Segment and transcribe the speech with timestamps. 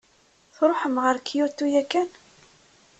[0.55, 2.09] Tṛuḥem ɣer Kyoto yakan?